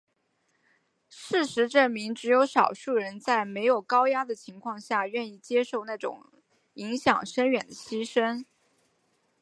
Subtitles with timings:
[1.09, 6.25] 事实证明只有少数人在没有高压的情况下愿意接受那种
[6.73, 8.43] 影响深远的牺牲。